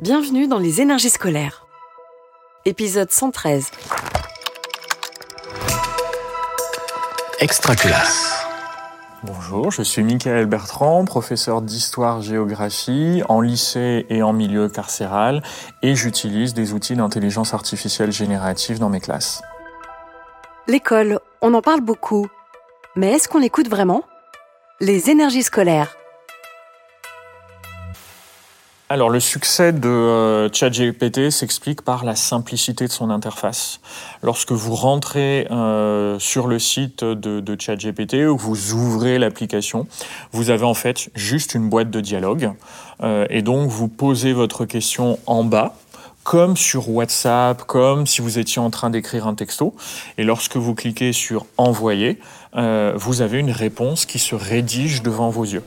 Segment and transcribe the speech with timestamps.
[0.00, 1.66] Bienvenue dans les énergies scolaires.
[2.64, 3.72] Épisode 113.
[7.40, 8.46] Extra classe.
[9.24, 15.42] Bonjour, je suis Michael Bertrand, professeur d'histoire-géographie en lycée et en milieu carcéral,
[15.82, 19.42] et j'utilise des outils d'intelligence artificielle générative dans mes classes.
[20.68, 22.28] L'école, on en parle beaucoup.
[22.94, 24.04] Mais est-ce qu'on l'écoute vraiment?
[24.78, 25.96] Les énergies scolaires.
[28.90, 33.80] Alors le succès de euh, ChatGPT s'explique par la simplicité de son interface.
[34.22, 39.86] Lorsque vous rentrez euh, sur le site de, de ChatGPT ou vous ouvrez l'application,
[40.32, 42.52] vous avez en fait juste une boîte de dialogue
[43.02, 45.74] euh, et donc vous posez votre question en bas
[46.24, 49.74] comme sur WhatsApp, comme si vous étiez en train d'écrire un texto.
[50.18, 52.20] Et lorsque vous cliquez sur Envoyer,
[52.54, 55.62] euh, vous avez une réponse qui se rédige devant vos yeux.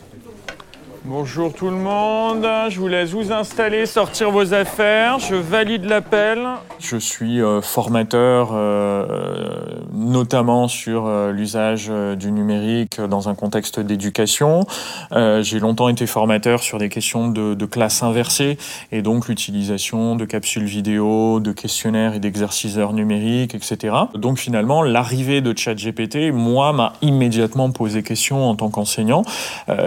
[1.03, 6.47] Bonjour tout le monde, je vous laisse vous installer, sortir vos affaires, je valide l'appel.
[6.77, 14.65] Je suis euh, formateur euh, notamment sur euh, l'usage du numérique dans un contexte d'éducation.
[15.11, 18.59] J'ai longtemps été formateur sur des questions de, de classe inversée
[18.91, 23.95] et donc l'utilisation de capsules vidéo, de questionnaires et d'exerciceurs numériques, etc.
[24.13, 29.23] Donc finalement, l'arrivée de ChatGPT, moi, m'a immédiatement posé question en tant qu'enseignant.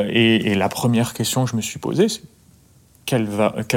[0.08, 2.22] Et, et la première question que je me suis posée, c'est
[3.06, 3.26] quelles,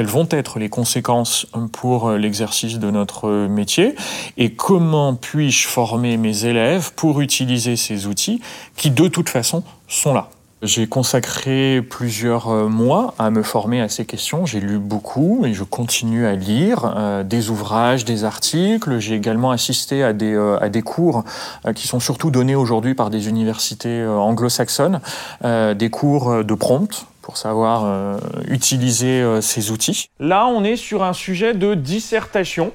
[0.06, 3.94] vont être les conséquences pour l'exercice de notre métier
[4.38, 8.40] et comment puis-je former mes élèves pour utiliser ces outils
[8.76, 10.30] qui de toute façon sont là?
[10.60, 14.44] J'ai consacré plusieurs mois à me former à ces questions.
[14.44, 18.98] J'ai lu beaucoup et je continue à lire euh, des ouvrages, des articles.
[18.98, 21.22] J'ai également assisté à des, euh, cours
[21.64, 25.00] euh, qui sont surtout donnés aujourd'hui par des universités anglo-saxonnes,
[25.44, 28.16] des cours de prompt pour savoir euh,
[28.48, 30.08] utiliser euh, ces outils.
[30.18, 32.72] Là, on est sur un sujet de dissertation.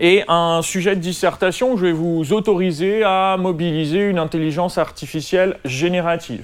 [0.00, 6.42] Et un sujet de dissertation, je vais vous autoriser à mobiliser une intelligence artificielle générative.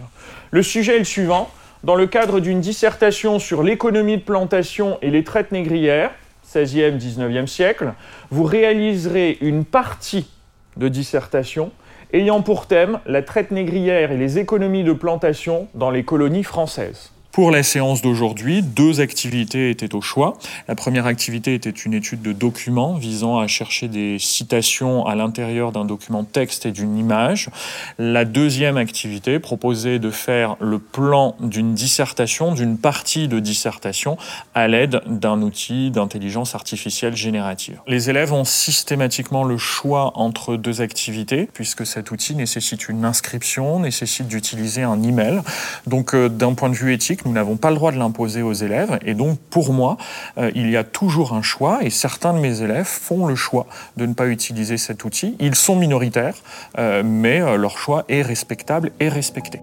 [0.51, 1.49] Le sujet est le suivant.
[1.85, 6.11] Dans le cadre d'une dissertation sur l'économie de plantation et les traites négrières,
[6.47, 7.95] 16e, 19e siècle,
[8.31, 10.29] vous réaliserez une partie
[10.77, 11.73] de dissertation
[12.13, 17.13] ayant pour thème la traite négrière et les économies de plantation dans les colonies françaises.
[17.37, 20.39] Pour la séance d'aujourd'hui, deux activités étaient au choix.
[20.69, 25.71] La première activité était une étude de documents visant à chercher des citations à l'intérieur
[25.71, 27.51] d'un document texte et d'une image.
[27.99, 34.17] La deuxième activité proposait de faire le plan d'une dissertation, d'une partie de dissertation,
[34.55, 37.83] à l'aide d'un outil d'intelligence artificielle générative.
[37.87, 43.79] Les élèves ont systématiquement le choix entre deux activités, puisque cet outil nécessite une inscription,
[43.79, 45.43] nécessite d'utiliser un email.
[45.87, 48.53] Donc, euh, d'un point de vue éthique, nous n'avons pas le droit de l'imposer aux
[48.53, 48.99] élèves.
[49.05, 49.97] Et donc, pour moi,
[50.39, 51.81] euh, il y a toujours un choix.
[51.83, 53.67] Et certains de mes élèves font le choix
[53.97, 55.37] de ne pas utiliser cet outil.
[55.41, 56.37] Ils sont minoritaires,
[56.79, 59.61] euh, mais euh, leur choix est respectable et respecté.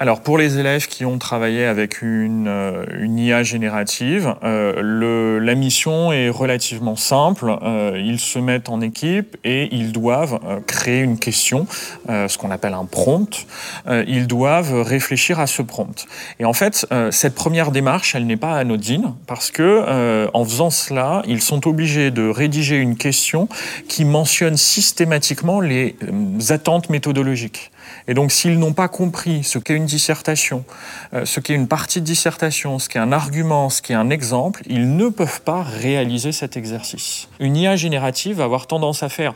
[0.00, 5.40] Alors pour les élèves qui ont travaillé avec une, euh, une IA générative, euh, le,
[5.40, 7.52] la mission est relativement simple.
[7.62, 11.66] Euh, ils se mettent en équipe et ils doivent euh, créer une question,
[12.10, 13.46] euh, ce qu'on appelle un prompt.
[14.06, 16.06] Ils doivent réfléchir à ce prompt.
[16.38, 21.22] Et en fait, cette première démarche, elle n'est pas anodine parce que en faisant cela,
[21.26, 23.48] ils sont obligés de rédiger une question
[23.88, 25.96] qui mentionne systématiquement les
[26.50, 27.70] attentes méthodologiques.
[28.08, 30.64] Et donc, s'ils n'ont pas compris ce qu'est une dissertation,
[31.12, 34.62] euh, ce qu'est une partie de dissertation, ce qu'est un argument, ce qu'est un exemple,
[34.66, 37.28] ils ne peuvent pas réaliser cet exercice.
[37.38, 39.34] Une IA générative va avoir tendance à faire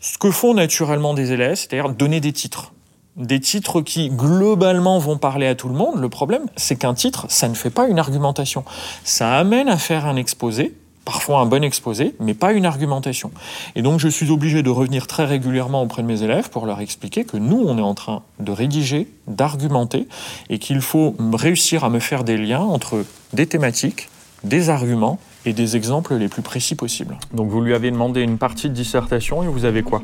[0.00, 2.72] ce que font naturellement des élèves, c'est-à-dire donner des titres.
[3.16, 6.00] Des titres qui, globalement, vont parler à tout le monde.
[6.00, 8.64] Le problème, c'est qu'un titre, ça ne fait pas une argumentation.
[9.04, 10.74] Ça amène à faire un exposé,
[11.04, 13.30] parfois un bon exposé, mais pas une argumentation.
[13.74, 16.80] Et donc je suis obligé de revenir très régulièrement auprès de mes élèves pour leur
[16.80, 20.06] expliquer que nous, on est en train de rédiger, d'argumenter,
[20.48, 24.08] et qu'il faut réussir à me faire des liens entre des thématiques,
[24.44, 27.16] des arguments et des exemples les plus précis possibles.
[27.34, 30.02] Donc vous lui avez demandé une partie de dissertation et vous avez quoi?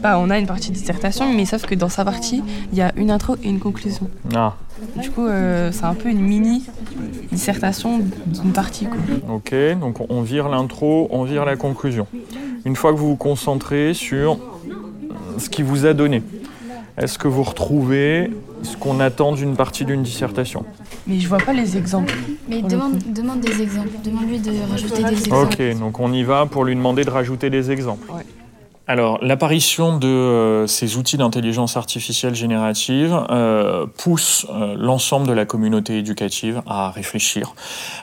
[0.00, 2.42] Bah, On a une partie de dissertation, mais sauf que dans sa partie,
[2.72, 4.08] il y a une intro et une conclusion.
[4.34, 4.54] Ah.
[5.00, 6.64] Du coup, euh, c'est un peu une mini
[7.30, 8.86] dissertation d'une partie.
[8.86, 9.36] Quoi.
[9.36, 12.06] Ok, donc on vire l'intro, on vire la conclusion.
[12.64, 14.38] Une fois que vous vous concentrez sur
[15.38, 16.22] ce qui vous a donné,
[16.96, 18.30] est-ce que vous retrouvez
[18.62, 20.64] ce qu'on attend d'une partie d'une dissertation?
[21.06, 22.14] Mais je vois pas les exemples.
[22.48, 23.90] Mais demande, demande des exemples.
[24.04, 25.54] Demande-lui de rajouter des exemples.
[25.54, 28.10] Ok, donc on y va pour lui demander de rajouter des exemples.
[28.12, 28.22] Ouais.
[28.86, 35.46] Alors, l'apparition de euh, ces outils d'intelligence artificielle générative euh, pousse euh, l'ensemble de la
[35.46, 37.54] communauté éducative à réfléchir.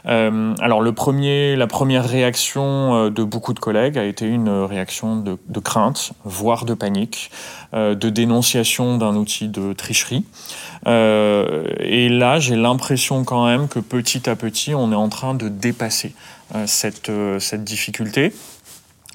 [0.06, 5.60] Alors, le premier, la première réaction de beaucoup de collègues a été une réaction de,
[5.60, 7.32] crainte, voire de panique,
[7.74, 10.26] de dénonciation d'un outil de tricherie.
[10.86, 15.50] Et là, j'ai l'impression quand même que petit à petit, on est en train de
[15.50, 16.14] dépasser
[16.66, 17.12] cette
[17.64, 18.34] difficulté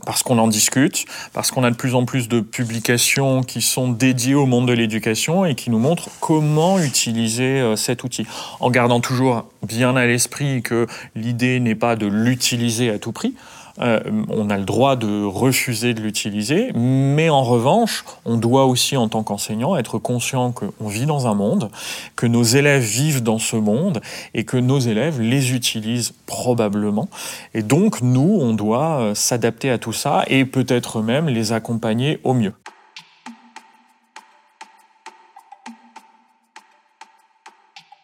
[0.05, 3.89] parce qu'on en discute, parce qu'on a de plus en plus de publications qui sont
[3.89, 8.27] dédiées au monde de l'éducation et qui nous montrent comment utiliser euh, cet outil,
[8.61, 13.35] en gardant toujours bien à l'esprit que l'idée n'est pas de l'utiliser à tout prix.
[13.81, 18.97] Euh, on a le droit de refuser de l'utiliser, mais en revanche, on doit aussi,
[18.97, 21.71] en tant qu'enseignant, être conscient qu'on vit dans un monde,
[22.17, 24.01] que nos élèves vivent dans ce monde
[24.35, 27.09] et que nos élèves les utilisent probablement.
[27.55, 32.21] Et donc, nous, on doit euh, s'adapter à tout ça et peut-être même les accompagner
[32.25, 32.55] au mieux.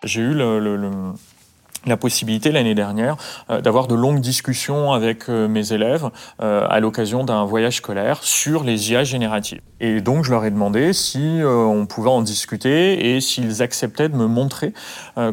[0.05, 0.79] J'ai eu le,
[1.87, 3.17] la possibilité l'année dernière
[3.51, 8.23] euh, d'avoir de longues discussions avec euh, mes élèves euh, à l'occasion d'un voyage scolaire
[8.23, 9.61] sur les IA génératives.
[9.81, 14.09] Et donc je leur ai demandé si euh, on pouvait en discuter et s'ils acceptaient
[14.09, 14.73] de me montrer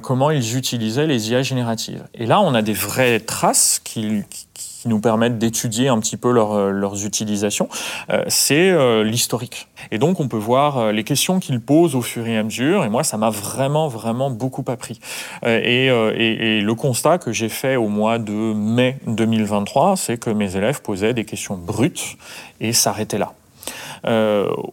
[0.01, 2.04] comment ils utilisaient les IA génératives.
[2.13, 4.48] Et là, on a des vraies traces qui, qui-
[4.80, 7.68] qui nous permettent d'étudier un petit peu euh, leurs utilisations.
[8.10, 9.68] Euh, C'est euh, l'historique.
[9.92, 12.86] Et donc on peut voir les questions qu'ils posent au fur et à mesure.
[12.86, 15.00] Et moi, ça m'a vraiment, vraiment beaucoup appris.
[15.46, 20.81] Et, le constat que j'ai fait au mois de mai 2023, c'est que mes élèves
[20.81, 22.18] posaient des questions brutes
[22.60, 23.34] et s'arrêtaient là.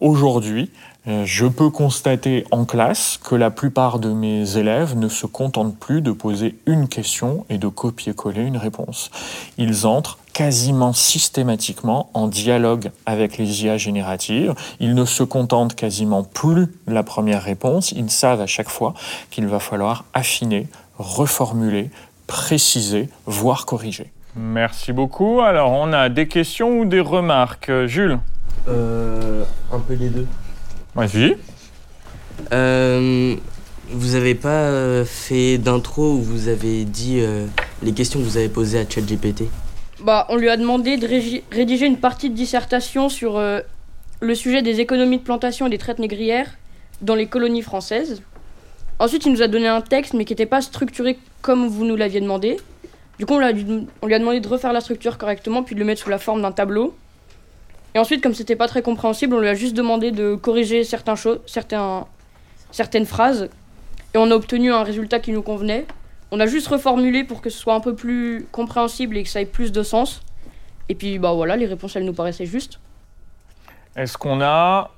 [0.01, 0.71] Aujourd'hui,
[1.07, 6.01] je peux constater en classe que la plupart de mes élèves ne se contentent plus
[6.01, 9.11] de poser une question et de copier-coller une réponse.
[9.57, 14.55] Ils entrent quasiment systématiquement en dialogue avec les IA génératives.
[14.81, 17.93] Ils ne se contentent quasiment plus de la première réponse.
[17.93, 18.95] Ils savent à chaque fois
[19.31, 20.69] qu'il va falloir affiner,
[20.99, 21.91] reformuler,
[22.27, 24.13] préciser, voire corriger.
[24.35, 25.41] Merci beaucoup.
[25.41, 27.71] Alors, on a des questions ou des remarques?
[27.87, 28.19] Jules?
[28.69, 30.27] Euh, un peu les deux.
[30.97, 31.37] Vas-y.
[32.53, 33.37] Euh,
[33.91, 37.47] vous avez pas euh, fait d'intro où vous avez dit euh,
[37.83, 39.45] les questions que vous avez posées à ChatGPT?
[40.03, 43.61] Bah, on lui a demandé de rédiger une partie de dissertation sur euh,
[44.21, 46.51] le sujet des économies de plantation et des traites négrières
[47.03, 48.23] dans les colonies françaises.
[48.99, 51.97] Ensuite, il nous a donné un texte, mais qui n'était pas structuré comme vous nous
[51.97, 52.57] l'aviez demandé.
[53.19, 56.03] Du coup, on lui a demandé de refaire la structure correctement, puis de le mettre
[56.03, 56.95] sous la forme d'un tableau.
[57.97, 61.17] Et ensuite, comme c'était pas très compréhensible, on lui a juste demandé de corriger certains
[61.17, 62.07] cho- certains,
[62.71, 63.49] certaines phrases.
[64.13, 65.87] Et on a obtenu un résultat qui nous convenait.
[66.31, 69.41] On a juste reformulé pour que ce soit un peu plus compréhensible et que ça
[69.41, 70.21] ait plus de sens.
[70.91, 72.81] Et puis bah voilà, les réponses elles nous paraissaient justes.
[73.97, 74.91] Est-ce qu'on a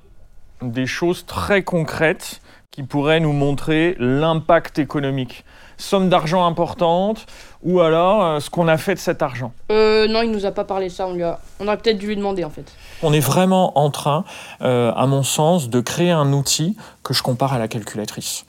[0.61, 2.41] des choses très concrètes
[2.71, 5.43] qui pourraient nous montrer l'impact économique
[5.77, 7.25] Somme d'argent importante
[7.63, 10.51] ou alors euh, ce qu'on a fait de cet argent Euh, non, il nous a
[10.51, 11.39] pas parlé de ça, on, lui a...
[11.61, 12.69] on aurait peut-être dû lui demander en fait.
[13.01, 14.25] On est vraiment en train,
[14.61, 18.45] euh, à mon sens, de créer un outil que je compare à la calculatrice.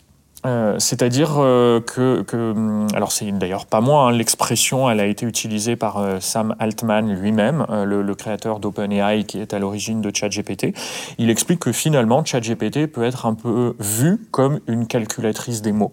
[0.47, 5.05] Euh, C'est-à-dire euh, que, que, hum, alors c'est d'ailleurs pas moi, hein, l'expression, elle a
[5.05, 9.59] été utilisée par euh, Sam Altman lui-même, euh, le, le créateur d'OpenAI qui est à
[9.59, 10.75] l'origine de ChatGPT.
[11.19, 15.93] Il explique que finalement ChatGPT peut être un peu vu comme une calculatrice des mots.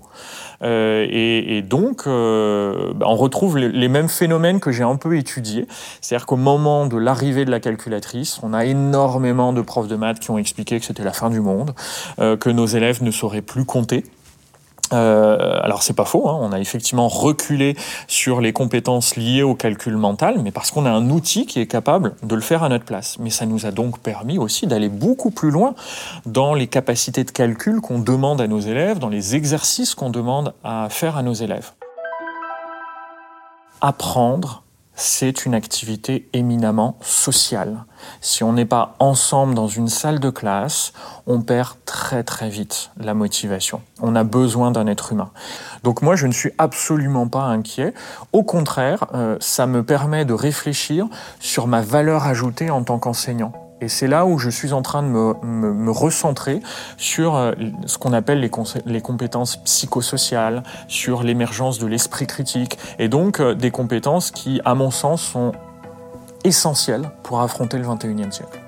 [0.61, 5.67] Et, et donc, bah, on retrouve les, les mêmes phénomènes que j'ai un peu étudiés.
[6.01, 10.19] C'est-à-dire qu'au moment de l'arrivée de la calculatrice, on a énormément de profs de maths
[10.19, 11.75] qui ont expliqué que c'était la fin du monde,
[12.17, 14.03] que nos élèves ne sauraient plus compter.
[14.93, 17.75] Euh, alors c'est pas faux, hein, on a effectivement reculé
[18.07, 21.67] sur les compétences liées au calcul mental, mais parce qu'on a un outil qui est
[21.67, 23.17] capable de le faire à notre place.
[23.19, 25.75] Mais ça nous a donc permis aussi d'aller beaucoup plus loin
[26.25, 30.53] dans les capacités de calcul qu'on demande à nos élèves, dans les exercices qu'on demande
[30.63, 31.71] à faire à nos élèves.
[33.81, 34.63] Apprendre,
[34.97, 37.85] c'est une activité éminemment sociale.
[38.19, 40.91] Si on n'est pas ensemble dans une salle de classe,
[41.27, 43.81] on perd très très vite la motivation.
[44.01, 45.29] On a besoin d'un être humain.
[45.83, 47.93] Donc moi, je ne suis absolument pas inquiet.
[48.33, 51.05] Au contraire, euh, ça me permet de réfléchir
[51.39, 53.66] sur ma valeur ajoutée en tant qu'enseignant.
[53.79, 56.61] Et c'est là où je suis en train de me, recentrer
[56.97, 57.53] sur euh,
[57.85, 58.51] ce qu'on appelle les,
[58.85, 64.73] les compétences psychosociales, sur l'émergence de l'esprit critique, et donc euh, des compétences qui, à
[64.73, 65.51] mon sens, sont
[66.43, 68.59] essentielles pour affronter le 21e siècle.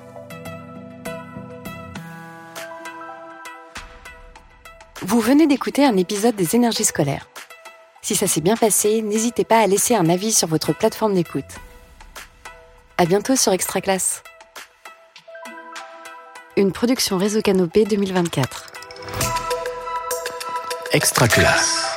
[5.02, 7.28] Vous venez d'écouter un épisode des énergies scolaires.
[8.04, 11.46] Si ça s'est bien passé, n'hésitez pas à laisser un avis sur votre plateforme d'écoute.
[12.98, 14.22] À bientôt sur Extra Classe.
[16.60, 18.66] Une production Réseau Canopé 2024.
[20.92, 21.89] Extra classe.